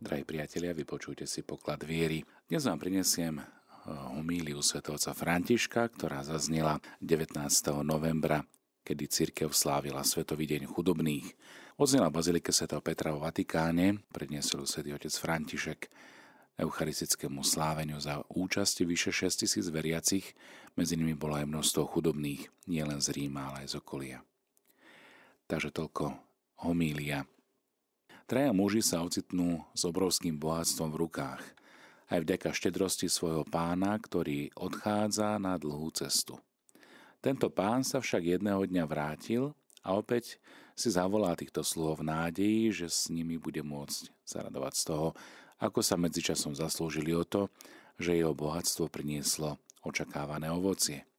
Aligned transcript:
Drahí 0.00 0.24
priatelia, 0.24 0.72
vypočujte 0.72 1.28
si 1.28 1.44
poklad 1.44 1.84
viery. 1.84 2.24
Dnes 2.48 2.64
vám 2.64 2.80
prinesiem 2.80 3.36
eh, 3.36 3.44
homíliu 4.16 4.64
svetovca 4.64 5.12
Františka, 5.12 5.92
ktorá 5.92 6.24
zaznela 6.24 6.80
19. 7.04 7.36
novembra, 7.84 8.40
kedy 8.80 9.04
církev 9.04 9.52
slávila 9.52 10.00
Svetový 10.00 10.48
deň 10.48 10.72
chudobných. 10.72 11.36
Odznela 11.76 12.08
v 12.08 12.16
Bazilike 12.16 12.48
Sv. 12.48 12.80
Petra 12.80 13.12
vo 13.12 13.20
Vatikáne, 13.28 14.00
predniesol 14.08 14.64
svätý 14.64 14.96
otec 14.96 15.12
František 15.12 15.92
eucharistickému 16.56 17.44
sláveniu 17.44 18.00
za 18.00 18.24
účasti 18.32 18.88
vyše 18.88 19.12
6 19.12 19.44
tisíc 19.44 19.68
veriacich, 19.68 20.32
medzi 20.80 20.96
nimi 20.96 21.12
bolo 21.12 21.36
aj 21.36 21.44
množstvo 21.44 21.84
chudobných, 21.84 22.48
nielen 22.72 23.04
z 23.04 23.20
Ríma, 23.20 23.52
ale 23.52 23.68
aj 23.68 23.76
z 23.76 23.84
okolia. 23.84 24.24
Takže 25.44 25.68
toľko 25.68 26.16
homília 26.64 27.20
Traja 28.30 28.54
muži 28.54 28.78
sa 28.78 29.02
ocitnú 29.02 29.66
s 29.74 29.82
obrovským 29.82 30.38
bohatstvom 30.38 30.94
v 30.94 31.02
rukách, 31.02 31.42
aj 32.14 32.22
vďaka 32.22 32.54
štedrosti 32.54 33.10
svojho 33.10 33.42
pána, 33.42 33.98
ktorý 33.98 34.54
odchádza 34.54 35.34
na 35.42 35.58
dlhú 35.58 35.90
cestu. 35.90 36.38
Tento 37.18 37.50
pán 37.50 37.82
sa 37.82 37.98
však 37.98 38.38
jedného 38.38 38.62
dňa 38.70 38.86
vrátil 38.86 39.50
a 39.82 39.98
opäť 39.98 40.38
si 40.78 40.94
zavolá 40.94 41.34
týchto 41.34 41.66
sluhov 41.66 42.06
v 42.06 42.14
nádeji, 42.14 42.62
že 42.70 42.86
s 42.86 43.10
nimi 43.10 43.34
bude 43.34 43.66
môcť 43.66 44.14
zaradovať 44.22 44.74
z 44.78 44.82
toho, 44.86 45.08
ako 45.58 45.82
sa 45.82 45.98
medzičasom 45.98 46.54
zaslúžili 46.54 47.10
o 47.10 47.26
to, 47.26 47.50
že 47.98 48.14
jeho 48.14 48.30
bohatstvo 48.30 48.86
prinieslo 48.86 49.58
očakávané 49.82 50.54
ovocie. 50.54 51.09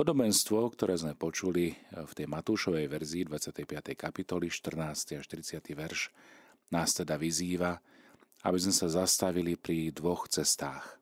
Podobenstvo, 0.00 0.72
ktoré 0.72 0.96
sme 0.96 1.12
počuli 1.12 1.76
v 1.92 2.12
tej 2.16 2.24
Matúšovej 2.24 2.88
verzii 2.88 3.28
25. 3.28 3.68
kapitoly 3.92 4.48
14. 4.48 5.20
až 5.20 5.28
30. 5.28 5.60
verš, 5.76 6.08
nás 6.72 6.96
teda 6.96 7.20
vyzýva, 7.20 7.76
aby 8.40 8.56
sme 8.56 8.72
sa 8.72 8.88
zastavili 8.88 9.60
pri 9.60 9.92
dvoch 9.92 10.24
cestách. 10.24 10.96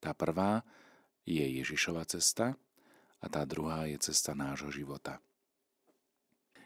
Tá 0.00 0.16
prvá 0.16 0.64
je 1.28 1.44
Ježišova 1.44 2.08
cesta 2.08 2.56
a 3.20 3.26
tá 3.28 3.44
druhá 3.44 3.84
je 3.92 4.00
cesta 4.00 4.32
nášho 4.32 4.72
života. 4.72 5.20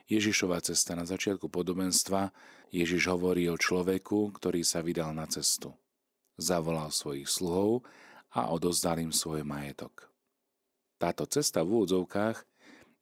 Ježišova 0.06 0.62
cesta 0.62 0.94
na 0.94 1.02
začiatku 1.02 1.50
podobenstva 1.50 2.30
Ježiš 2.70 3.10
hovorí 3.10 3.50
o 3.50 3.58
človeku, 3.58 4.38
ktorý 4.38 4.62
sa 4.62 4.86
vydal 4.86 5.10
na 5.18 5.26
cestu. 5.26 5.74
Zavolal 6.38 6.94
svojich 6.94 7.26
sluhov 7.26 7.82
a 8.30 8.54
odozdal 8.54 9.02
im 9.02 9.10
svoj 9.10 9.42
majetok. 9.42 10.14
Táto 10.96 11.28
cesta 11.28 11.60
v 11.60 11.80
úvodzovkách 11.80 12.36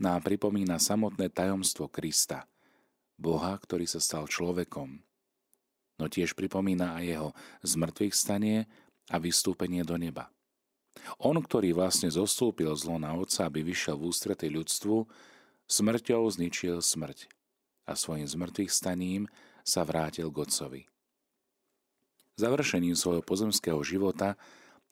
nám 0.03 0.21
pripomína 0.27 0.83
samotné 0.83 1.31
tajomstvo 1.31 1.87
Krista, 1.87 2.51
Boha, 3.15 3.55
ktorý 3.55 3.87
sa 3.87 4.03
stal 4.03 4.27
človekom. 4.27 4.99
No 6.03 6.05
tiež 6.11 6.35
pripomína 6.35 6.99
aj 6.99 7.05
jeho 7.07 7.29
zmrtvých 7.63 8.15
stanie 8.15 8.67
a 9.15 9.23
vystúpenie 9.23 9.87
do 9.87 9.95
neba. 9.95 10.35
On, 11.23 11.35
ktorý 11.39 11.75
vlastne 11.75 12.11
zostúpil 12.11 12.71
zlo 12.75 12.99
na 12.99 13.15
Otca, 13.15 13.47
aby 13.47 13.63
vyšiel 13.63 13.99
v 13.99 14.11
ústrety 14.11 14.51
ľudstvu, 14.51 15.07
smrťou 15.71 16.23
zničil 16.35 16.83
smrť 16.83 17.31
a 17.87 17.95
svojim 17.95 18.27
zmrtvých 18.27 18.71
staním 18.71 19.31
sa 19.63 19.87
vrátil 19.87 20.31
k 20.35 20.41
Otcovi. 20.43 20.83
Završením 22.35 22.99
svojho 22.99 23.23
pozemského 23.23 23.79
života 23.87 24.35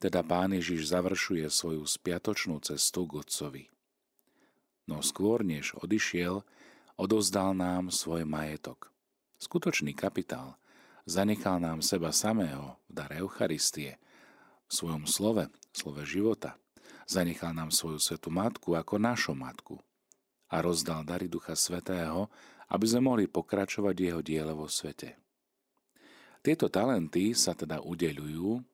teda 0.03 0.27
Pán 0.27 0.51
Ježiš 0.51 0.91
završuje 0.91 1.47
svoju 1.47 1.87
spiatočnú 1.87 2.59
cestu 2.59 3.07
k 3.07 3.23
Otcovi. 3.23 3.65
No 4.91 4.99
skôr 4.99 5.47
než 5.47 5.79
odišiel, 5.79 6.43
odozdal 6.99 7.55
nám 7.55 7.95
svoj 7.95 8.27
majetok. 8.27 8.91
Skutočný 9.39 9.95
kapitál. 9.95 10.59
Zanechal 11.07 11.63
nám 11.63 11.87
seba 11.87 12.11
samého 12.11 12.83
v 12.91 12.99
dar 12.99 13.15
Eucharistie, 13.15 14.03
v 14.67 14.73
svojom 14.75 15.07
slove, 15.07 15.47
slove 15.71 16.03
života. 16.03 16.59
Zanechal 17.07 17.55
nám 17.55 17.71
svoju 17.71 18.03
svetú 18.03 18.35
matku 18.35 18.75
ako 18.75 18.99
našu 18.99 19.39
matku 19.39 19.79
a 20.51 20.59
rozdal 20.63 21.07
dary 21.07 21.31
Ducha 21.31 21.55
Svetého, 21.55 22.27
aby 22.75 22.87
sme 22.91 23.07
mohli 23.07 23.25
pokračovať 23.31 23.95
jeho 23.95 24.21
diele 24.21 24.51
vo 24.51 24.67
svete. 24.67 25.15
Tieto 26.43 26.67
talenty 26.67 27.39
sa 27.39 27.55
teda 27.55 27.79
udeľujú 27.87 28.72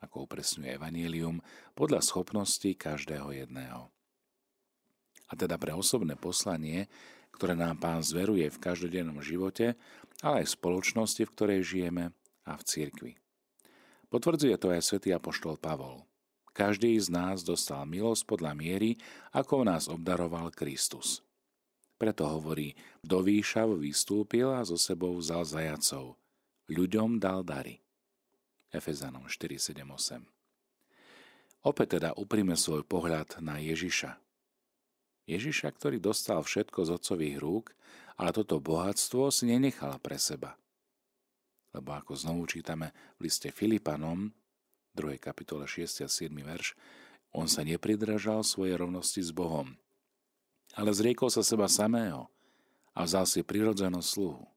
ako 0.00 0.26
upresňuje 0.28 0.76
Evangelium, 0.76 1.44
podľa 1.76 2.00
schopností 2.00 2.76
každého 2.76 3.32
jedného. 3.36 3.92
A 5.30 5.32
teda 5.38 5.60
pre 5.60 5.76
osobné 5.76 6.18
poslanie, 6.18 6.90
ktoré 7.30 7.54
nám 7.54 7.78
Pán 7.78 8.02
zveruje 8.02 8.50
v 8.50 8.58
každodennom 8.58 9.22
živote, 9.22 9.78
ale 10.20 10.42
aj 10.42 10.46
v 10.50 10.56
spoločnosti, 10.58 11.22
v 11.22 11.32
ktorej 11.32 11.60
žijeme 11.62 12.10
a 12.44 12.52
v 12.58 12.62
cirkvi. 12.66 13.12
Potvrdzuje 14.10 14.58
to 14.58 14.74
aj 14.74 14.82
svätý 14.82 15.14
Apoštol 15.14 15.54
Pavol. 15.54 16.02
Každý 16.50 16.98
z 16.98 17.14
nás 17.14 17.46
dostal 17.46 17.86
milosť 17.86 18.26
podľa 18.26 18.58
miery, 18.58 18.98
ako 19.30 19.62
nás 19.62 19.86
obdaroval 19.86 20.50
Kristus. 20.50 21.22
Preto 21.94 22.26
hovorí, 22.26 22.74
do 23.06 23.22
výšav 23.22 23.76
vystúpil 23.78 24.50
a 24.50 24.66
zo 24.66 24.74
sebou 24.74 25.14
vzal 25.20 25.46
zajacov. 25.46 26.18
Ľuďom 26.66 27.22
dal 27.22 27.46
dary. 27.46 27.78
Efezanom 28.70 29.26
4, 29.26 29.58
7, 29.58 29.82
8. 29.82 30.22
Opäť 31.66 31.98
teda 31.98 32.14
uprime 32.14 32.54
svoj 32.54 32.86
pohľad 32.86 33.42
na 33.42 33.58
Ježiša. 33.58 34.14
Ježiša, 35.26 35.68
ktorý 35.74 35.98
dostal 35.98 36.40
všetko 36.42 36.86
z 36.86 36.90
otcových 36.94 37.36
rúk, 37.42 37.74
ale 38.14 38.30
toto 38.30 38.62
bohatstvo 38.62 39.30
si 39.34 39.50
nenechala 39.50 39.98
pre 39.98 40.16
seba. 40.18 40.54
Lebo 41.70 41.94
ako 41.94 42.14
znovu 42.18 42.46
čítame 42.50 42.90
v 43.18 43.30
liste 43.30 43.54
Filipanom, 43.54 44.34
2. 44.98 45.22
kapitole 45.22 45.70
6. 45.70 46.02
a 46.02 46.08
7. 46.10 46.30
verš, 46.34 46.74
on 47.30 47.46
sa 47.46 47.62
nepridržal 47.62 48.42
svojej 48.42 48.74
rovnosti 48.74 49.22
s 49.22 49.30
Bohom, 49.30 49.78
ale 50.74 50.90
zriekol 50.90 51.30
sa 51.30 51.46
seba 51.46 51.70
samého 51.70 52.26
a 52.90 53.06
vzal 53.06 53.22
si 53.22 53.46
prirodzenú 53.46 54.02
sluhu 54.02 54.49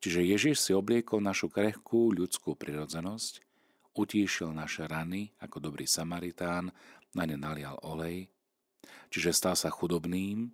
Čiže 0.00 0.20
Ježiš 0.22 0.56
si 0.60 0.72
obliekol 0.76 1.24
našu 1.24 1.48
krehkú 1.48 2.12
ľudskú 2.12 2.54
prirodzenosť, 2.54 3.40
utíšil 3.96 4.52
naše 4.52 4.84
rany 4.84 5.32
ako 5.40 5.72
dobrý 5.72 5.88
Samaritán, 5.88 6.70
na 7.16 7.24
ne 7.24 7.40
nalial 7.40 7.80
olej, 7.80 8.28
čiže 9.08 9.32
stal 9.32 9.56
sa 9.56 9.72
chudobným, 9.72 10.52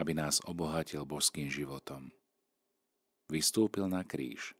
aby 0.00 0.16
nás 0.16 0.40
obohatil 0.48 1.04
božským 1.04 1.52
životom. 1.52 2.08
Vystúpil 3.28 3.84
na 3.84 4.00
kríž. 4.00 4.56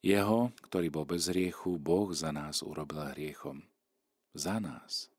Jeho, 0.00 0.54
ktorý 0.64 0.88
bol 0.88 1.04
bez 1.04 1.28
hriechu, 1.28 1.76
Boh 1.76 2.08
za 2.16 2.32
nás 2.32 2.64
urobil 2.64 3.04
hriechom. 3.12 3.66
Za 4.32 4.62
nás. 4.62 5.12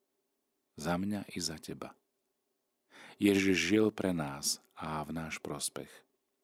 Za 0.79 0.96
mňa 0.96 1.28
i 1.35 1.40
za 1.44 1.59
teba. 1.59 1.94
Ježiš 3.19 3.58
žil 3.59 3.85
pre 3.91 4.16
nás 4.16 4.63
a 4.79 5.03
v 5.03 5.12
náš 5.12 5.44
prospech. 5.44 5.91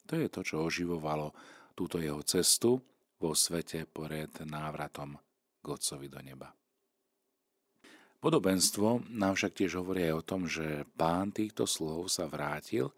To 0.06 0.14
je 0.16 0.28
to, 0.30 0.42
čo 0.46 0.66
oživovalo 0.66 1.34
túto 1.74 1.98
jeho 1.98 2.22
cestu 2.22 2.78
vo 3.18 3.32
svete 3.34 3.90
pred 3.90 4.32
návratom 4.46 5.18
k 5.66 5.68
do 6.06 6.22
neba. 6.22 6.54
Podobenstvo 8.22 9.06
nám 9.14 9.34
však 9.38 9.54
tiež 9.54 9.82
hovorí 9.82 10.10
aj 10.10 10.16
o 10.18 10.26
tom, 10.26 10.42
že 10.46 10.86
pán 10.98 11.30
týchto 11.34 11.66
slov 11.66 12.10
sa 12.10 12.30
vrátil 12.30 12.94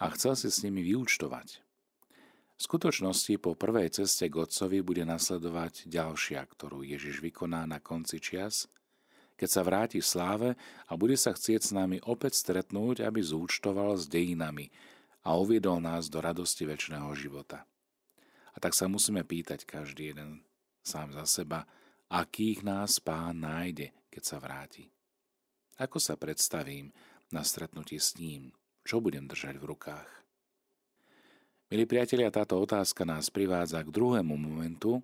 a 0.00 0.08
chcel 0.12 0.36
si 0.36 0.48
s 0.48 0.64
nimi 0.64 0.84
vyúčtovať. 0.84 1.64
V 2.54 2.60
skutočnosti 2.60 3.34
po 3.42 3.58
prvej 3.58 3.90
ceste 3.92 4.30
k 4.30 4.40
Otcovi 4.40 4.78
bude 4.80 5.02
nasledovať 5.02 5.90
ďalšia, 5.90 6.40
ktorú 6.48 6.86
Ježiš 6.86 7.18
vykoná 7.20 7.66
na 7.66 7.82
konci 7.82 8.22
čias, 8.22 8.70
keď 9.34 9.48
sa 9.50 9.62
vráti 9.66 9.98
v 9.98 10.06
sláve 10.06 10.48
a 10.86 10.92
bude 10.94 11.18
sa 11.18 11.34
chcieť 11.34 11.60
s 11.60 11.74
nami 11.74 11.98
opäť 12.06 12.38
stretnúť, 12.38 13.02
aby 13.02 13.20
zúčtoval 13.20 13.98
s 13.98 14.06
dejinami, 14.06 14.70
a 15.24 15.34
uviedol 15.40 15.80
nás 15.80 16.12
do 16.12 16.20
radosti 16.20 16.68
väčšného 16.68 17.08
života. 17.16 17.64
A 18.54 18.60
tak 18.60 18.76
sa 18.76 18.86
musíme 18.86 19.24
pýtať 19.24 19.64
každý 19.66 20.14
jeden 20.14 20.44
sám 20.84 21.16
za 21.16 21.24
seba, 21.24 21.64
akých 22.12 22.62
nás 22.62 23.00
pán 23.00 23.40
nájde, 23.40 23.90
keď 24.12 24.22
sa 24.22 24.36
vráti. 24.38 24.92
Ako 25.80 25.98
sa 25.98 26.14
predstavím 26.14 26.94
na 27.34 27.42
stretnutí 27.42 27.98
s 27.98 28.14
ním, 28.20 28.54
čo 28.86 29.02
budem 29.02 29.26
držať 29.26 29.58
v 29.58 29.74
rukách. 29.74 30.10
Milí 31.72 31.88
priatelia, 31.88 32.30
táto 32.30 32.60
otázka 32.60 33.02
nás 33.02 33.32
privádza 33.32 33.82
k 33.82 33.90
druhému 33.90 34.36
momentu, 34.36 35.02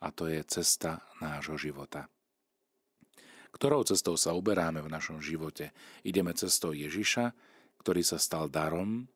a 0.00 0.10
to 0.10 0.26
je 0.26 0.42
cesta 0.44 1.00
nášho 1.20 1.56
života. 1.56 2.08
Ktorou 3.52 3.84
cestou 3.84 4.16
sa 4.16 4.32
uberáme 4.32 4.80
v 4.80 4.92
našom 4.92 5.20
živote? 5.20 5.72
Ideme 6.04 6.32
cestou 6.32 6.72
Ježiša, 6.72 7.32
ktorý 7.80 8.02
sa 8.04 8.16
stal 8.16 8.48
darom 8.48 9.08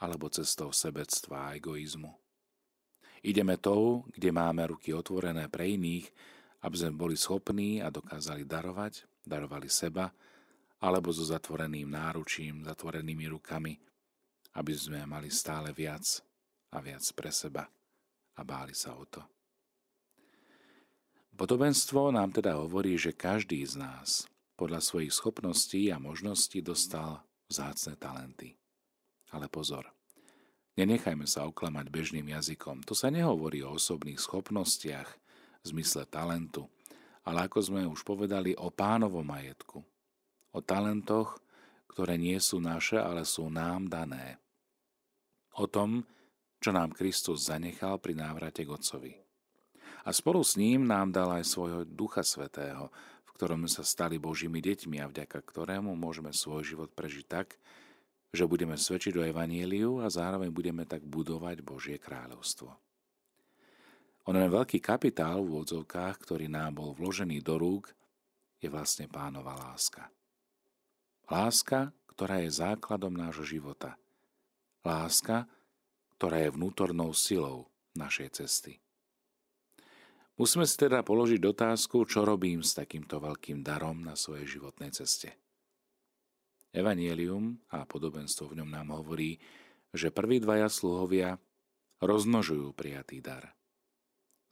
alebo 0.00 0.28
cestou 0.28 0.72
sebectva 0.72 1.50
a 1.50 1.54
egoizmu. 1.56 2.12
Ideme 3.24 3.56
tou, 3.56 4.06
kde 4.12 4.30
máme 4.30 4.70
ruky 4.70 4.92
otvorené 4.92 5.48
pre 5.48 5.72
iných, 5.72 6.06
aby 6.62 6.76
sme 6.76 6.92
boli 6.94 7.16
schopní 7.18 7.80
a 7.80 7.90
dokázali 7.90 8.46
darovať, 8.46 9.08
darovali 9.24 9.66
seba, 9.66 10.12
alebo 10.78 11.08
so 11.10 11.24
zatvoreným 11.24 11.88
náručím, 11.88 12.62
zatvorenými 12.62 13.26
rukami, 13.32 13.74
aby 14.54 14.72
sme 14.76 15.02
mali 15.08 15.32
stále 15.32 15.72
viac 15.72 16.04
a 16.72 16.78
viac 16.84 17.02
pre 17.16 17.32
seba 17.32 17.64
a 18.36 18.40
báli 18.44 18.76
sa 18.76 18.92
o 18.94 19.04
to. 19.08 19.24
Podobenstvo 21.36 22.12
nám 22.12 22.32
teda 22.32 22.56
hovorí, 22.56 22.96
že 22.96 23.12
každý 23.12 23.60
z 23.64 23.76
nás 23.76 24.24
podľa 24.56 24.80
svojich 24.80 25.12
schopností 25.12 25.92
a 25.92 26.00
možností 26.00 26.64
dostal 26.64 27.20
vzácne 27.44 27.92
talenty. 28.00 28.56
Ale 29.36 29.52
pozor, 29.52 29.92
nenechajme 30.80 31.28
sa 31.28 31.44
oklamať 31.44 31.92
bežným 31.92 32.32
jazykom. 32.32 32.88
To 32.88 32.96
sa 32.96 33.12
nehovorí 33.12 33.60
o 33.60 33.76
osobných 33.76 34.16
schopnostiach 34.16 35.08
v 35.60 35.64
zmysle 35.68 36.08
talentu, 36.08 36.72
ale 37.28 37.44
ako 37.44 37.58
sme 37.60 37.84
už 37.84 38.00
povedali 38.00 38.56
o 38.56 38.72
pánovom 38.72 39.28
majetku. 39.28 39.84
O 40.56 40.60
talentoch, 40.64 41.36
ktoré 41.92 42.16
nie 42.16 42.40
sú 42.40 42.64
naše, 42.64 42.96
ale 42.96 43.28
sú 43.28 43.52
nám 43.52 43.92
dané. 43.92 44.40
O 45.60 45.68
tom, 45.68 46.08
čo 46.64 46.72
nám 46.72 46.96
Kristus 46.96 47.52
zanechal 47.52 48.00
pri 48.00 48.16
návrate 48.16 48.64
k 48.64 48.72
Otcovi 48.72 49.26
a 50.06 50.14
spolu 50.14 50.38
s 50.46 50.54
ním 50.54 50.86
nám 50.86 51.10
dal 51.10 51.34
aj 51.34 51.50
svojho 51.50 51.82
Ducha 51.82 52.22
Svetého, 52.22 52.94
v 53.26 53.30
ktorom 53.34 53.66
sa 53.66 53.82
stali 53.82 54.22
Božími 54.22 54.62
deťmi 54.62 55.02
a 55.02 55.10
vďaka 55.10 55.42
ktorému 55.42 55.98
môžeme 55.98 56.30
svoj 56.30 56.62
život 56.62 56.94
prežiť 56.94 57.26
tak, 57.26 57.58
že 58.34 58.48
budeme 58.48 58.74
svedčiť 58.74 59.14
o 59.18 59.26
Evanieliu 59.26 60.02
a 60.02 60.10
zároveň 60.10 60.50
budeme 60.50 60.84
tak 60.86 61.02
budovať 61.06 61.62
Božie 61.62 61.96
kráľovstvo. 62.00 62.74
Onen 64.26 64.50
veľký 64.50 64.82
kapitál 64.82 65.46
v 65.46 65.54
úvodzovkách, 65.54 66.16
ktorý 66.26 66.50
nám 66.50 66.82
bol 66.82 66.90
vložený 66.98 67.38
do 67.46 67.62
rúk, 67.62 67.94
je 68.58 68.66
vlastne 68.66 69.06
pánova 69.06 69.54
láska. 69.54 70.10
Láska, 71.30 71.94
ktorá 72.10 72.42
je 72.42 72.50
základom 72.50 73.14
nášho 73.14 73.46
života. 73.46 73.94
Láska, 74.82 75.46
ktorá 76.18 76.42
je 76.42 76.50
vnútornou 76.50 77.14
silou 77.14 77.70
našej 77.94 78.42
cesty. 78.42 78.72
Musíme 80.36 80.68
si 80.68 80.76
teda 80.76 81.00
položiť 81.00 81.40
otázku, 81.40 82.04
čo 82.04 82.26
robím 82.26 82.60
s 82.60 82.76
takýmto 82.76 83.22
veľkým 83.22 83.64
darom 83.64 84.04
na 84.04 84.18
svojej 84.18 84.58
životnej 84.58 84.92
ceste. 84.92 85.32
Evangelium 86.76 87.56
a 87.72 87.88
podobenstvo 87.88 88.52
v 88.52 88.60
ňom 88.60 88.68
nám 88.68 88.92
hovorí, 88.92 89.40
že 89.96 90.12
prví 90.12 90.44
dvaja 90.44 90.68
sluhovia 90.68 91.40
rozmnožujú 92.04 92.76
prijatý 92.76 93.24
dar. 93.24 93.56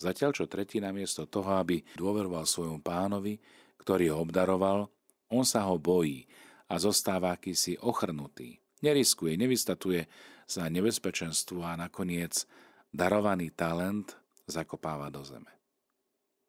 Zatiaľ, 0.00 0.32
čo 0.32 0.48
tretí 0.48 0.80
namiesto 0.80 1.28
toho, 1.28 1.60
aby 1.60 1.84
dôveroval 2.00 2.48
svojmu 2.48 2.80
pánovi, 2.80 3.36
ktorý 3.76 4.16
ho 4.16 4.24
obdaroval, 4.24 4.88
on 5.28 5.44
sa 5.44 5.68
ho 5.68 5.76
bojí 5.76 6.24
a 6.72 6.80
zostáva 6.80 7.36
akýsi 7.36 7.76
ochrnutý. 7.78 8.56
Neriskuje, 8.80 9.36
nevystatuje 9.36 10.08
sa 10.48 10.68
nebezpečenstvu 10.68 11.60
a 11.60 11.76
nakoniec 11.76 12.48
darovaný 12.92 13.52
talent 13.52 14.16
zakopáva 14.48 15.08
do 15.12 15.24
zeme. 15.24 15.52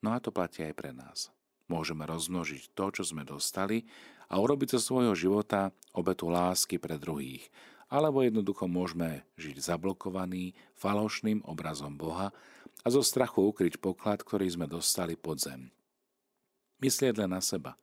No 0.04 0.16
a 0.16 0.20
to 0.20 0.32
platí 0.32 0.64
aj 0.64 0.76
pre 0.76 0.92
nás. 0.92 1.32
Môžeme 1.66 2.06
rozmnožiť 2.06 2.78
to, 2.78 2.94
čo 2.94 3.04
sme 3.08 3.26
dostali 3.26 3.88
a 4.30 4.40
urobiť 4.40 4.78
zo 4.78 4.82
svojho 4.82 5.14
života 5.14 5.74
obetu 5.96 6.28
lásky 6.28 6.82
pre 6.82 7.00
druhých. 7.00 7.48
Alebo 7.86 8.26
jednoducho 8.26 8.66
môžeme 8.66 9.24
žiť 9.38 9.62
zablokovaný 9.62 10.58
falošným 10.76 11.46
obrazom 11.46 11.94
Boha 11.94 12.34
a 12.82 12.88
zo 12.90 13.06
strachu 13.06 13.54
ukryť 13.54 13.78
poklad, 13.78 14.26
ktorý 14.26 14.50
sme 14.50 14.66
dostali 14.66 15.14
pod 15.14 15.42
zem. 15.42 15.70
Myslieť 16.82 17.22
len 17.24 17.32
na 17.32 17.42
seba. 17.42 17.78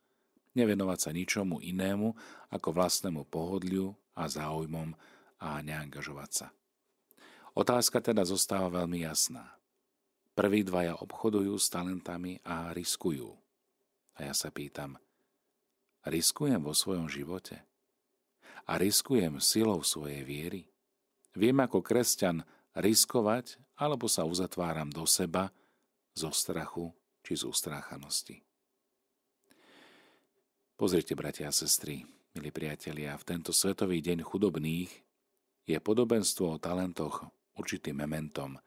Nevenovať 0.52 0.98
sa 1.00 1.10
ničomu 1.16 1.64
inému 1.64 2.12
ako 2.52 2.68
vlastnému 2.76 3.24
pohodliu 3.24 3.96
a 4.12 4.28
záujmom 4.28 4.92
a 5.40 5.48
neangažovať 5.64 6.30
sa. 6.30 6.46
Otázka 7.56 8.04
teda 8.04 8.24
zostáva 8.24 8.68
veľmi 8.68 9.04
jasná. 9.04 9.56
Prví 10.32 10.64
dvaja 10.64 10.96
obchodujú 10.96 11.56
s 11.60 11.68
talentami 11.68 12.40
a 12.44 12.72
riskujú. 12.72 13.32
A 14.16 14.28
ja 14.28 14.34
sa 14.36 14.48
pýtam, 14.48 14.96
riskujem 16.06 16.62
vo 16.62 16.74
svojom 16.74 17.10
živote? 17.10 17.62
A 18.66 18.78
riskujem 18.78 19.42
silou 19.42 19.82
svojej 19.82 20.22
viery? 20.22 20.62
Viem 21.34 21.62
ako 21.62 21.82
kresťan 21.82 22.46
riskovať, 22.78 23.58
alebo 23.74 24.06
sa 24.06 24.22
uzatváram 24.22 24.88
do 24.92 25.02
seba 25.08 25.50
zo 26.14 26.30
strachu 26.30 26.92
či 27.26 27.38
z 27.38 27.48
ustráchanosti. 27.48 28.42
Pozrite, 30.78 31.14
bratia 31.14 31.50
a 31.50 31.54
sestry, 31.54 32.02
milí 32.34 32.50
priatelia, 32.50 33.14
v 33.18 33.26
tento 33.26 33.50
svetový 33.50 34.02
deň 34.02 34.22
chudobných 34.26 34.90
je 35.66 35.78
podobenstvo 35.78 36.58
o 36.58 36.62
talentoch 36.62 37.26
určitým 37.54 37.98
mementom– 38.02 38.58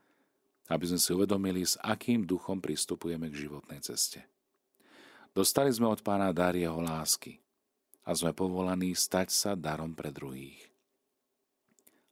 aby 0.69 0.85
sme 0.89 0.99
si 0.99 1.13
uvedomili, 1.13 1.61
s 1.61 1.77
akým 1.77 2.25
duchom 2.25 2.57
pristupujeme 2.57 3.29
k 3.29 3.45
životnej 3.45 3.85
ceste. 3.85 4.25
Dostali 5.35 5.67
sme 5.67 5.91
od 5.91 5.99
pána 5.99 6.31
dar 6.31 6.55
jeho 6.55 6.79
lásky 6.79 7.35
a 8.07 8.15
sme 8.15 8.31
povolaní 8.31 8.95
stať 8.95 9.27
sa 9.27 9.51
darom 9.51 9.91
pre 9.91 10.15
druhých. 10.15 10.63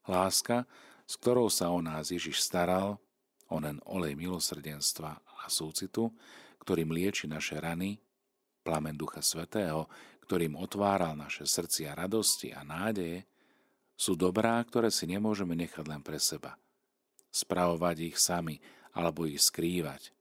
Láska, 0.03 0.67
s 1.07 1.15
ktorou 1.15 1.47
sa 1.47 1.71
o 1.71 1.79
nás 1.79 2.11
Ježiš 2.11 2.43
staral, 2.43 2.99
onen 3.47 3.79
olej 3.87 4.19
milosrdenstva 4.19 5.11
a 5.15 5.47
súcitu, 5.47 6.11
ktorým 6.59 6.91
lieči 6.91 7.31
naše 7.31 7.55
rany, 7.63 7.95
plamen 8.59 8.99
Ducha 8.99 9.23
Svetého, 9.23 9.87
ktorým 10.27 10.59
otváral 10.59 11.15
naše 11.15 11.47
srdcia 11.47 11.95
radosti 11.95 12.51
a 12.51 12.67
nádeje, 12.67 13.23
sú 13.95 14.19
dobrá, 14.19 14.59
ktoré 14.67 14.91
si 14.91 15.07
nemôžeme 15.07 15.55
nechať 15.55 15.85
len 15.87 16.03
pre 16.03 16.19
seba– 16.19 16.59
spravovať 17.33 18.13
ich 18.13 18.17
sami 18.21 18.61
alebo 18.93 19.25
ich 19.25 19.41
skrývať 19.41 20.13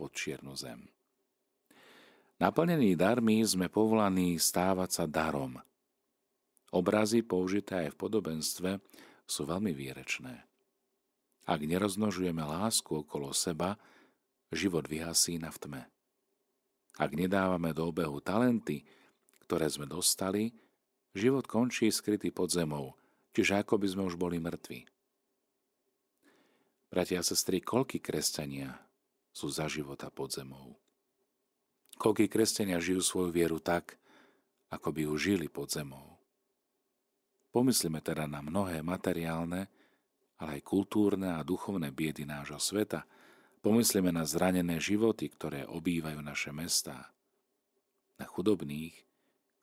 pod 0.00 0.16
čiernu 0.16 0.56
zem. 0.56 0.88
Naplnení 2.42 2.98
darmi 2.98 3.38
sme 3.46 3.70
povolaní 3.70 4.34
stávať 4.42 4.90
sa 4.90 5.04
darom. 5.06 5.62
Obrazy 6.74 7.22
použité 7.22 7.86
aj 7.86 7.94
v 7.94 8.00
podobenstve 8.00 8.70
sú 9.22 9.46
veľmi 9.46 9.70
výrečné. 9.70 10.42
Ak 11.46 11.62
neroznožujeme 11.62 12.42
lásku 12.42 12.90
okolo 13.06 13.30
seba, 13.30 13.78
život 14.50 14.90
vyhasí 14.90 15.38
na 15.38 15.54
v 15.54 15.58
tme. 15.62 15.82
Ak 16.98 17.14
nedávame 17.14 17.70
do 17.70 17.90
obehu 17.90 18.18
talenty, 18.18 18.82
ktoré 19.46 19.70
sme 19.70 19.86
dostali, 19.86 20.50
život 21.14 21.46
končí 21.46 21.94
skrytý 21.94 22.34
pod 22.34 22.50
zemou, 22.50 22.98
čiže 23.30 23.62
ako 23.62 23.78
by 23.78 23.86
sme 23.86 24.02
už 24.10 24.18
boli 24.18 24.42
mŕtvi. 24.42 24.82
Bratia 26.90 27.22
a 27.22 27.26
sestry, 27.26 27.62
koľky 27.62 27.98
kresťania 27.98 28.74
sú 29.34 29.50
za 29.50 29.66
života 29.66 30.10
pod 30.10 30.30
zemou? 30.30 30.78
Koľky 31.94 32.26
kresťania 32.26 32.82
žijú 32.82 33.00
svoju 33.00 33.30
vieru 33.30 33.62
tak, 33.62 33.96
ako 34.70 34.90
by 34.90 35.00
ju 35.06 35.14
žili 35.14 35.46
pod 35.46 35.70
zemou? 35.70 36.18
Pomyslíme 37.54 38.02
teda 38.02 38.26
na 38.26 38.42
mnohé 38.42 38.82
materiálne, 38.82 39.70
ale 40.42 40.58
aj 40.58 40.66
kultúrne 40.66 41.38
a 41.38 41.46
duchovné 41.46 41.94
biedy 41.94 42.26
nášho 42.26 42.58
sveta. 42.58 43.06
Pomyslíme 43.62 44.10
na 44.10 44.26
zranené 44.26 44.82
životy, 44.82 45.30
ktoré 45.30 45.62
obývajú 45.62 46.18
naše 46.18 46.50
mestá. 46.50 47.14
Na 48.18 48.26
chudobných, 48.26 48.94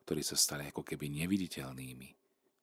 ktorí 0.08 0.24
sa 0.24 0.40
stali 0.40 0.72
ako 0.72 0.88
keby 0.88 1.12
neviditeľnými, 1.24 2.10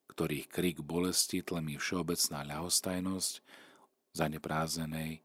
ktorých 0.09 0.49
krik 0.49 0.81
bolesti 0.81 1.45
tlmí 1.45 1.77
všeobecná 1.77 2.49
ľahostajnosť, 2.49 3.35
zaneprázdnenej 4.17 5.21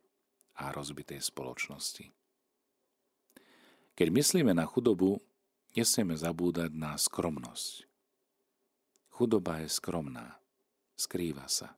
a 0.59 0.69
rozbitej 0.75 1.23
spoločnosti. 1.23 2.22
Keď 3.93 4.07
myslíme 4.09 4.57
na 4.57 4.65
chudobu, 4.65 5.21
nesmieme 5.77 6.17
zabúdať 6.17 6.73
na 6.73 6.97
skromnosť. 6.97 7.85
Chudoba 9.13 9.61
je 9.61 9.69
skromná, 9.69 10.41
skrýva 10.97 11.45
sa. 11.45 11.77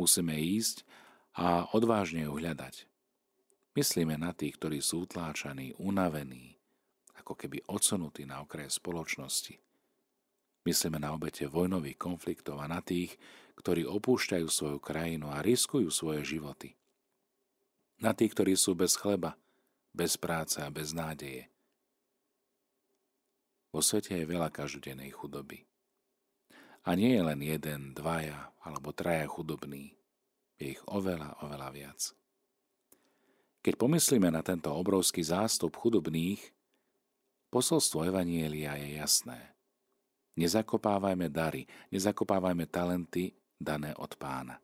Musíme 0.00 0.40
ísť 0.40 0.88
a 1.36 1.68
odvážne 1.76 2.24
ju 2.24 2.32
hľadať. 2.32 2.88
Myslíme 3.76 4.16
na 4.16 4.32
tých, 4.32 4.56
ktorí 4.56 4.80
sú 4.80 5.04
utláčaní, 5.04 5.76
unavení, 5.76 6.56
ako 7.20 7.36
keby 7.36 7.60
odsunutí 7.68 8.24
na 8.24 8.40
okraje 8.40 8.72
spoločnosti. 8.72 9.60
Myslíme 10.64 10.96
na 10.96 11.12
obete 11.12 11.44
vojnových 11.44 12.00
konfliktov 12.00 12.64
a 12.64 12.68
na 12.68 12.80
tých, 12.80 13.20
ktorí 13.60 13.84
opúšťajú 13.84 14.48
svoju 14.48 14.78
krajinu 14.80 15.28
a 15.28 15.44
riskujú 15.44 15.92
svoje 15.92 16.24
životy. 16.24 16.72
Na 18.00 18.16
tých, 18.16 18.32
ktorí 18.32 18.56
sú 18.56 18.72
bez 18.72 18.96
chleba, 18.96 19.36
bez 19.90 20.16
práce 20.16 20.62
a 20.62 20.68
bez 20.70 20.94
nádeje. 20.94 21.50
Vo 23.70 23.78
svete 23.78 24.18
je 24.18 24.26
veľa 24.26 24.50
každodennej 24.50 25.14
chudoby. 25.14 25.62
A 26.82 26.96
nie 26.98 27.14
je 27.14 27.22
len 27.22 27.40
jeden, 27.44 27.94
dvaja 27.94 28.50
alebo 28.64 28.90
traja 28.90 29.28
chudobní. 29.30 29.94
Je 30.58 30.74
ich 30.74 30.82
oveľa, 30.90 31.38
oveľa 31.44 31.68
viac. 31.70 32.00
Keď 33.60 33.74
pomyslíme 33.76 34.32
na 34.32 34.40
tento 34.40 34.72
obrovský 34.72 35.20
zástup 35.20 35.76
chudobných, 35.76 36.40
posolstvo 37.52 38.08
Evanielia 38.08 38.74
je 38.80 38.96
jasné. 38.96 39.52
Nezakopávajme 40.40 41.28
dary, 41.28 41.68
nezakopávajme 41.92 42.64
talenty 42.72 43.36
dané 43.60 43.92
od 44.00 44.16
pána. 44.16 44.56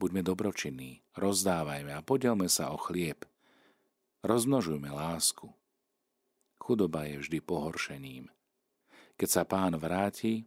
Buďme 0.00 0.24
dobročinní, 0.24 1.04
rozdávajme 1.14 1.92
a 1.92 2.00
podelme 2.00 2.48
sa 2.48 2.72
o 2.72 2.80
chlieb. 2.80 3.28
Rozmnožujme 4.22 4.86
lásku. 4.86 5.50
Chudoba 6.62 7.10
je 7.10 7.18
vždy 7.18 7.42
pohoršením. 7.42 8.30
Keď 9.18 9.28
sa 9.28 9.42
pán 9.42 9.74
vráti, 9.74 10.46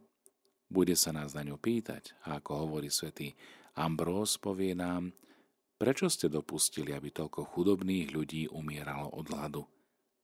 bude 0.72 0.96
sa 0.96 1.12
nás 1.12 1.36
na 1.36 1.44
ňu 1.44 1.60
pýtať 1.60 2.16
a 2.24 2.40
ako 2.40 2.64
hovorí 2.64 2.88
svätý 2.88 3.36
Ambrós, 3.76 4.40
povie 4.40 4.72
nám, 4.72 5.12
prečo 5.76 6.08
ste 6.08 6.32
dopustili, 6.32 6.96
aby 6.96 7.12
toľko 7.12 7.44
chudobných 7.52 8.16
ľudí 8.16 8.48
umieralo 8.48 9.12
od 9.12 9.28
hladu, 9.28 9.68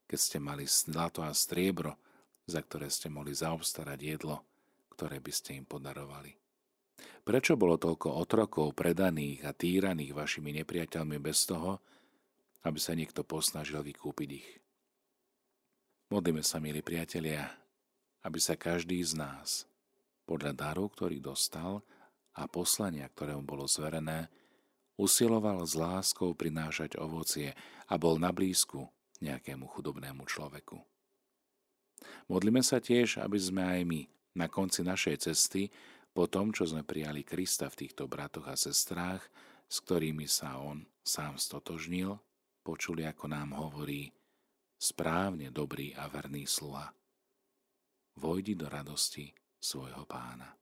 keď 0.08 0.16
ste 0.16 0.38
mali 0.40 0.64
zlato 0.64 1.20
a 1.20 1.36
striebro, 1.36 2.00
za 2.48 2.64
ktoré 2.64 2.88
ste 2.88 3.12
mohli 3.12 3.36
zaobstarať 3.36 4.00
jedlo, 4.00 4.48
ktoré 4.96 5.20
by 5.20 5.28
ste 5.28 5.60
im 5.60 5.68
podarovali. 5.68 6.32
Prečo 7.20 7.60
bolo 7.60 7.76
toľko 7.76 8.16
otrokov 8.16 8.72
predaných 8.72 9.44
a 9.44 9.52
týraných 9.52 10.16
vašimi 10.16 10.56
nepriateľmi 10.64 11.20
bez 11.20 11.44
toho, 11.44 11.84
aby 12.62 12.78
sa 12.78 12.94
niekto 12.94 13.26
posnažil 13.26 13.82
vykúpiť 13.82 14.30
ich? 14.30 14.48
Modlíme 16.12 16.44
sa, 16.44 16.60
milí 16.60 16.84
priatelia, 16.84 17.48
aby 18.22 18.38
sa 18.38 18.54
každý 18.54 19.00
z 19.02 19.16
nás 19.16 19.64
podľa 20.28 20.52
daru, 20.54 20.86
ktorý 20.92 21.18
dostal 21.18 21.82
a 22.36 22.46
poslania, 22.46 23.08
ktoré 23.10 23.34
mu 23.36 23.44
bolo 23.44 23.66
zverené, 23.66 24.28
usiloval 25.00 25.64
s 25.64 25.74
láskou 25.74 26.36
prinášať 26.36 27.00
ovocie 27.00 27.56
a 27.88 27.94
bol 27.98 28.20
na 28.20 28.30
blízku 28.30 28.86
nejakému 29.18 29.66
chudobnému 29.66 30.24
človeku. 30.28 30.78
Modlíme 32.26 32.62
sa 32.62 32.82
tiež, 32.82 33.22
aby 33.22 33.38
sme 33.38 33.62
aj 33.62 33.80
my 33.86 34.00
na 34.34 34.46
konci 34.50 34.82
našej 34.82 35.30
cesty 35.30 35.70
po 36.12 36.28
tom, 36.28 36.52
čo 36.52 36.68
sme 36.68 36.84
prijali 36.84 37.24
Krista 37.24 37.72
v 37.72 37.86
týchto 37.86 38.04
bratoch 38.04 38.48
a 38.48 38.56
sestrách, 38.58 39.22
s 39.64 39.80
ktorými 39.80 40.28
sa 40.28 40.60
On 40.60 40.84
sám 41.00 41.40
stotožnil, 41.40 42.20
počuli, 42.62 43.02
ako 43.04 43.26
nám 43.26 43.58
hovorí 43.58 44.08
správne 44.78 45.50
dobrý 45.50 45.92
a 45.98 46.06
verný 46.06 46.46
sluha. 46.46 46.88
Vojdi 48.18 48.54
do 48.54 48.70
radosti 48.70 49.28
svojho 49.58 50.06
pána. 50.06 50.54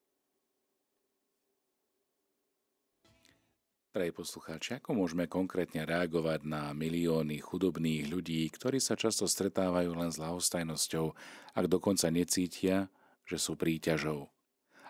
Prej 3.90 4.14
poslucháči, 4.14 4.78
ako 4.78 4.94
môžeme 4.94 5.26
konkrétne 5.26 5.82
reagovať 5.82 6.46
na 6.46 6.70
milióny 6.70 7.42
chudobných 7.42 8.06
ľudí, 8.06 8.46
ktorí 8.54 8.78
sa 8.78 8.94
často 8.94 9.26
stretávajú 9.26 9.90
len 9.98 10.14
s 10.14 10.20
lahostajnosťou, 10.22 11.10
ak 11.58 11.66
dokonca 11.66 12.06
necítia, 12.08 12.86
že 13.26 13.34
sú 13.34 13.58
príťažou 13.58 14.30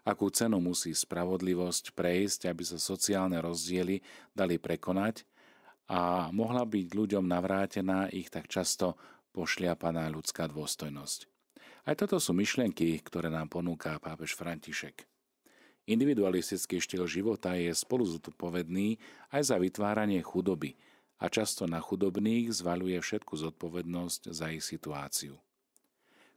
akú 0.04 0.32
cenu 0.32 0.58
musí 0.60 0.96
spravodlivosť 0.96 1.92
prejsť, 1.92 2.40
aby 2.50 2.62
sa 2.64 2.78
sociálne 2.80 3.36
rozdiely 3.40 4.00
dali 4.32 4.56
prekonať 4.56 5.28
a 5.90 6.30
mohla 6.30 6.62
byť 6.62 6.86
ľuďom 6.94 7.26
navrátená 7.26 8.06
ich 8.14 8.30
tak 8.30 8.46
často 8.46 8.94
pošliapaná 9.34 10.06
ľudská 10.06 10.46
dôstojnosť. 10.46 11.26
Aj 11.90 11.98
toto 11.98 12.22
sú 12.22 12.30
myšlienky, 12.30 12.94
ktoré 13.02 13.26
nám 13.26 13.50
ponúka 13.50 13.98
pápež 13.98 14.38
František. 14.38 15.02
Individualistický 15.90 16.78
štýl 16.78 17.10
života 17.10 17.58
je 17.58 17.74
spolu 17.74 18.06
zodpovedný 18.06 19.02
aj 19.34 19.50
za 19.50 19.56
vytváranie 19.58 20.22
chudoby 20.22 20.78
a 21.18 21.26
často 21.26 21.66
na 21.66 21.82
chudobných 21.82 22.54
zvaluje 22.54 22.94
všetku 23.02 23.34
zodpovednosť 23.34 24.30
za 24.30 24.54
ich 24.54 24.62
situáciu. 24.62 25.34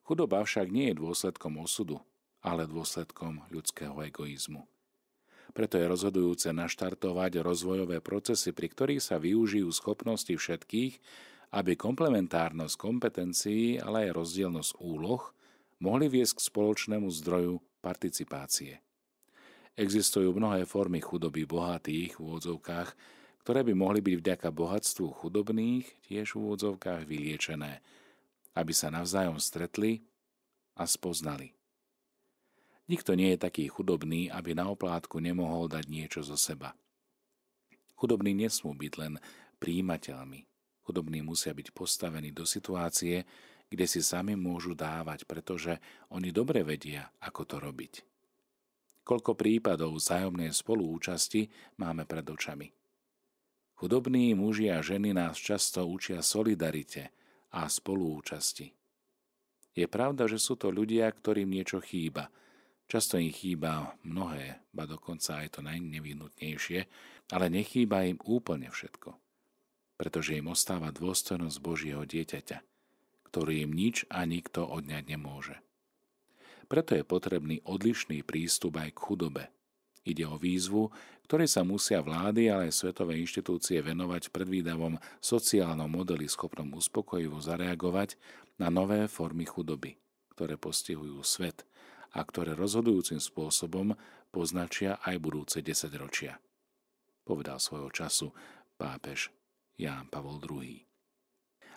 Chudoba 0.02 0.42
však 0.42 0.74
nie 0.74 0.90
je 0.90 1.00
dôsledkom 1.00 1.62
osudu, 1.62 2.02
ale 2.42 2.66
dôsledkom 2.66 3.46
ľudského 3.54 3.94
egoizmu. 4.02 4.66
Preto 5.52 5.76
je 5.76 5.86
rozhodujúce 5.86 6.50
naštartovať 6.56 7.44
rozvojové 7.44 8.00
procesy, 8.00 8.56
pri 8.56 8.72
ktorých 8.72 9.04
sa 9.04 9.20
využijú 9.20 9.68
schopnosti 9.76 10.32
všetkých, 10.32 10.94
aby 11.54 11.78
komplementárnosť 11.78 12.76
kompetencií, 12.80 13.78
ale 13.78 14.10
aj 14.10 14.18
rozdielnosť 14.18 14.72
úloh 14.82 15.22
mohli 15.84 16.08
viesť 16.10 16.40
k 16.40 16.46
spoločnému 16.50 17.12
zdroju 17.12 17.60
participácie. 17.84 18.82
Existujú 19.74 20.34
mnohé 20.34 20.66
formy 20.70 21.02
chudoby 21.02 21.46
bohatých 21.46 22.18
v 22.18 22.22
úvodzovkách, 22.22 22.90
ktoré 23.44 23.62
by 23.68 23.74
mohli 23.76 24.00
byť 24.00 24.16
vďaka 24.22 24.48
bohatstvu 24.56 25.08
chudobných 25.20 25.86
tiež 26.08 26.34
v 26.34 26.40
úvodzovkách 26.48 27.04
vyliečené, 27.04 27.84
aby 28.56 28.72
sa 28.72 28.94
navzájom 28.94 29.42
stretli 29.42 30.06
a 30.80 30.88
spoznali. 30.88 31.54
Nikto 32.84 33.16
nie 33.16 33.32
je 33.36 33.40
taký 33.40 33.72
chudobný, 33.72 34.28
aby 34.28 34.52
na 34.52 34.68
oplátku 34.68 35.24
nemohol 35.24 35.72
dať 35.72 35.88
niečo 35.88 36.20
zo 36.20 36.36
seba. 36.36 36.76
Chudobní 37.96 38.36
nesmú 38.36 38.76
byť 38.76 38.94
len 39.00 39.14
príjimateľmi. 39.64 40.44
Chudobní 40.84 41.24
musia 41.24 41.56
byť 41.56 41.72
postavení 41.72 42.36
do 42.36 42.44
situácie, 42.44 43.24
kde 43.72 43.86
si 43.88 44.04
sami 44.04 44.36
môžu 44.36 44.76
dávať, 44.76 45.24
pretože 45.24 45.80
oni 46.12 46.36
dobre 46.36 46.68
vedia, 46.68 47.08
ako 47.24 47.42
to 47.48 47.56
robiť. 47.64 47.94
Koľko 49.08 49.40
prípadov 49.40 49.96
vzájomnej 49.96 50.52
spolúčasti 50.52 51.48
máme 51.80 52.04
pred 52.04 52.28
očami. 52.28 52.68
Chudobní 53.80 54.36
muži 54.36 54.68
a 54.68 54.84
ženy 54.84 55.16
nás 55.16 55.40
často 55.40 55.88
učia 55.88 56.20
solidarite 56.20 57.16
a 57.56 57.64
spolúčasti. 57.72 58.76
Je 59.72 59.88
pravda, 59.88 60.28
že 60.28 60.36
sú 60.36 60.60
to 60.60 60.68
ľudia, 60.68 61.08
ktorým 61.08 61.48
niečo 61.48 61.80
chýba– 61.80 62.28
Často 62.94 63.18
im 63.18 63.34
chýba 63.34 63.98
mnohé, 64.06 64.62
ba 64.70 64.86
dokonca 64.86 65.42
aj 65.42 65.58
to 65.58 65.60
najnevyhnutnejšie, 65.66 66.86
ale 67.34 67.50
nechýba 67.50 68.06
im 68.06 68.22
úplne 68.22 68.70
všetko. 68.70 69.18
Pretože 69.98 70.38
im 70.38 70.54
ostáva 70.54 70.94
dôstojnosť 70.94 71.58
Božieho 71.58 72.06
dieťaťa, 72.06 72.62
ktorý 73.34 73.66
im 73.66 73.74
nič 73.74 74.06
a 74.14 74.30
nikto 74.30 74.70
odňať 74.70 75.10
nemôže. 75.10 75.58
Preto 76.70 76.94
je 76.94 77.02
potrebný 77.02 77.66
odlišný 77.66 78.22
prístup 78.22 78.78
aj 78.78 78.94
k 78.94 79.02
chudobe. 79.02 79.44
Ide 80.06 80.30
o 80.30 80.38
výzvu, 80.38 80.94
ktorej 81.26 81.50
sa 81.50 81.66
musia 81.66 81.98
vlády, 81.98 82.54
ale 82.54 82.70
aj 82.70 82.78
svetové 82.78 83.18
inštitúcie 83.18 83.82
venovať 83.82 84.30
v 84.30 84.36
predvídavom 84.38 85.02
sociálnom 85.18 85.90
modeli 85.90 86.30
schopnom 86.30 86.70
uspokojivo 86.78 87.42
zareagovať 87.42 88.22
na 88.62 88.70
nové 88.70 89.10
formy 89.10 89.50
chudoby, 89.50 89.98
ktoré 90.38 90.62
postihujú 90.62 91.18
svet– 91.26 91.66
a 92.14 92.22
ktoré 92.22 92.54
rozhodujúcim 92.54 93.18
spôsobom 93.18 93.98
poznačia 94.30 95.02
aj 95.02 95.16
budúce 95.18 95.58
desaťročia. 95.66 96.38
Povedal 97.26 97.58
svojho 97.58 97.90
času 97.90 98.30
pápež 98.78 99.34
Ján 99.78 100.10
Pavol 100.14 100.38
II. 100.44 100.86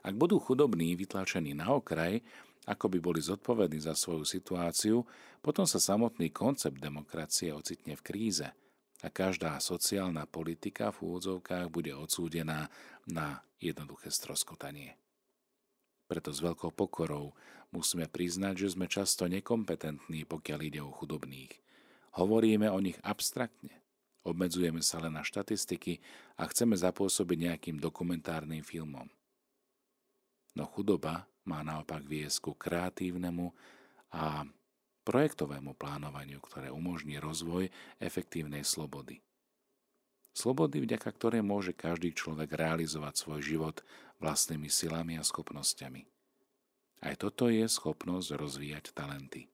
Ak 0.06 0.14
budú 0.14 0.38
chudobní 0.38 0.94
vytlačení 0.94 1.56
na 1.56 1.74
okraj, 1.74 2.22
ako 2.66 2.86
by 2.90 2.98
boli 2.98 3.20
zodpovední 3.22 3.78
za 3.78 3.94
svoju 3.94 4.26
situáciu, 4.26 5.02
potom 5.38 5.66
sa 5.66 5.78
samotný 5.78 6.34
koncept 6.34 6.78
demokracie 6.78 7.54
ocitne 7.54 7.94
v 7.94 8.02
kríze 8.02 8.46
a 9.02 9.08
každá 9.08 9.54
sociálna 9.62 10.26
politika 10.26 10.90
v 10.90 11.10
úvodzovkách 11.10 11.66
bude 11.70 11.94
odsúdená 11.94 12.66
na 13.06 13.38
jednoduché 13.62 14.10
stroskotanie. 14.10 14.98
Preto 16.06 16.30
s 16.30 16.38
veľkou 16.38 16.70
pokorou 16.70 17.34
musíme 17.74 18.06
priznať, 18.06 18.66
že 18.66 18.68
sme 18.78 18.86
často 18.86 19.26
nekompetentní, 19.26 20.22
pokiaľ 20.26 20.60
ide 20.62 20.80
o 20.82 20.94
chudobných. 20.94 21.50
Hovoríme 22.16 22.70
o 22.70 22.78
nich 22.78 22.96
abstraktne. 23.02 23.82
Obmedzujeme 24.26 24.82
sa 24.82 24.98
len 24.98 25.14
na 25.14 25.22
štatistiky 25.22 26.02
a 26.38 26.50
chceme 26.50 26.74
zapôsobiť 26.74 27.38
nejakým 27.50 27.76
dokumentárnym 27.78 28.62
filmom. 28.62 29.06
No 30.56 30.64
chudoba 30.66 31.30
má 31.46 31.62
naopak 31.62 32.02
viesť 32.02 32.50
ku 32.50 32.52
kreatívnemu 32.58 33.54
a 34.10 34.42
projektovému 35.06 35.78
plánovaniu, 35.78 36.42
ktoré 36.42 36.74
umožní 36.74 37.22
rozvoj 37.22 37.70
efektívnej 38.02 38.66
slobody. 38.66 39.22
Slobody, 40.36 40.84
vďaka 40.84 41.08
ktorej 41.16 41.40
môže 41.40 41.72
každý 41.72 42.12
človek 42.12 42.60
realizovať 42.60 43.24
svoj 43.24 43.40
život 43.40 43.76
vlastnými 44.20 44.68
silami 44.68 45.16
a 45.16 45.24
schopnosťami. 45.24 46.04
Aj 47.08 47.16
toto 47.16 47.48
je 47.48 47.64
schopnosť 47.64 48.36
rozvíjať 48.36 48.92
talenty. 48.92 49.48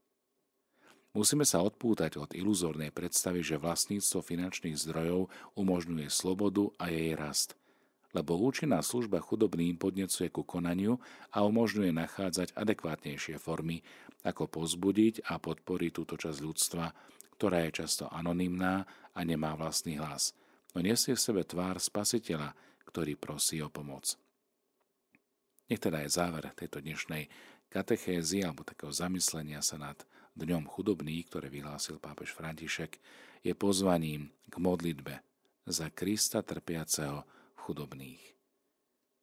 Musíme 1.14 1.46
sa 1.46 1.62
odpútať 1.62 2.18
od 2.18 2.34
iluzórnej 2.34 2.90
predstavy, 2.90 3.46
že 3.46 3.62
vlastníctvo 3.62 4.26
finančných 4.26 4.74
zdrojov 4.74 5.30
umožňuje 5.54 6.10
slobodu 6.10 6.74
a 6.82 6.90
jej 6.90 7.14
rast, 7.14 7.54
lebo 8.10 8.34
účinná 8.42 8.82
služba 8.82 9.22
chudobným 9.22 9.78
podnecuje 9.78 10.34
ku 10.34 10.42
konaniu 10.42 10.98
a 11.30 11.46
umožňuje 11.46 11.94
nachádzať 11.94 12.58
adekvátnejšie 12.58 13.38
formy, 13.38 13.86
ako 14.26 14.50
pozbudiť 14.50 15.30
a 15.30 15.38
podporiť 15.38 15.90
túto 15.94 16.18
časť 16.18 16.38
ľudstva, 16.42 16.90
ktorá 17.38 17.70
je 17.70 17.86
často 17.86 18.10
anonymná 18.10 18.82
a 19.14 19.20
nemá 19.22 19.54
vlastný 19.54 20.02
hlas– 20.02 20.34
no 20.72 20.78
nesie 20.80 21.16
v 21.16 21.24
sebe 21.24 21.42
tvár 21.44 21.78
spasiteľa, 21.78 22.56
ktorý 22.88 23.16
prosí 23.16 23.60
o 23.60 23.68
pomoc. 23.72 24.16
Nech 25.70 25.80
teda 25.80 26.04
je 26.04 26.12
záver 26.12 26.52
tejto 26.52 26.84
dnešnej 26.84 27.28
katechézy 27.72 28.44
alebo 28.44 28.66
takého 28.66 28.92
zamyslenia 28.92 29.64
sa 29.64 29.80
nad 29.80 29.96
Dňom 30.32 30.64
chudobných, 30.64 31.28
ktoré 31.28 31.52
vyhlásil 31.52 32.00
pápež 32.00 32.32
František, 32.32 32.96
je 33.44 33.52
pozvaním 33.52 34.32
k 34.48 34.54
modlitbe 34.56 35.20
za 35.68 35.92
Krista 35.92 36.40
trpiaceho 36.40 37.28
v 37.52 37.58
chudobných. 37.60 38.24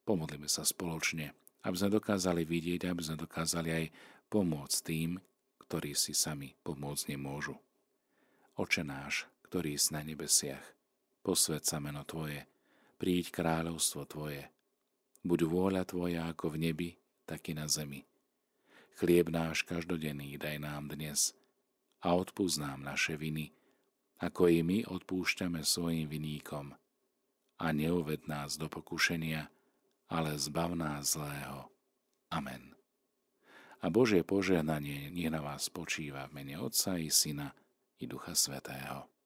Pomodlíme 0.05 0.45
sa 0.45 0.61
spoločne, 0.61 1.33
aby 1.65 1.75
sme 1.75 1.97
dokázali 1.97 2.45
vidieť, 2.45 2.93
aby 2.93 3.01
sme 3.01 3.17
dokázali 3.17 3.69
aj 3.73 3.85
pomôcť 4.29 4.77
tým, 4.85 5.17
ktorí 5.65 5.97
si 5.97 6.13
sami 6.13 6.53
pomôcť 6.61 7.17
nemôžu. 7.17 7.57
Oče 8.61 8.85
náš, 8.85 9.25
ktorý 9.49 9.81
si 9.81 9.89
na 9.97 10.05
nebesiach, 10.05 10.61
posved 11.29 11.61
sa 11.61 11.77
meno 11.77 12.01
Tvoje, 12.01 12.49
príď 12.97 13.29
kráľovstvo 13.29 14.01
Tvoje. 14.09 14.49
Buď 15.21 15.45
vôľa 15.45 15.85
Tvoja 15.85 16.25
ako 16.25 16.57
v 16.57 16.65
nebi, 16.65 16.89
tak 17.29 17.45
i 17.45 17.53
na 17.53 17.69
zemi. 17.69 18.01
Chlieb 18.97 19.29
náš 19.29 19.61
každodenný 19.61 20.41
daj 20.41 20.57
nám 20.57 20.89
dnes 20.89 21.37
a 22.01 22.17
odpúsť 22.17 22.65
nám 22.65 22.81
naše 22.81 23.13
viny, 23.13 23.53
ako 24.17 24.49
i 24.49 24.65
my 24.65 24.89
odpúšťame 24.89 25.61
svojim 25.61 26.09
viníkom. 26.09 26.73
A 27.61 27.65
neuved 27.77 28.25
nás 28.25 28.57
do 28.57 28.65
pokušenia, 28.65 29.53
ale 30.09 30.33
zbav 30.33 30.73
nás 30.73 31.13
zlého. 31.13 31.69
Amen. 32.33 32.73
A 33.85 33.93
Božie 33.93 34.25
požehnanie 34.25 35.13
nech 35.13 35.29
na 35.29 35.45
vás 35.45 35.69
počíva 35.69 36.25
v 36.25 36.41
mene 36.41 36.57
Otca 36.57 36.97
i 36.97 37.13
Syna 37.13 37.53
i 38.01 38.09
Ducha 38.09 38.33
Svetého. 38.33 39.18